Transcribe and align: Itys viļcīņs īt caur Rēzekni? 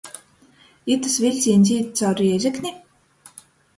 Itys 0.93 1.19
viļcīņs 1.25 1.73
īt 1.77 1.93
caur 2.01 2.19
Rēzekni? 2.25 2.77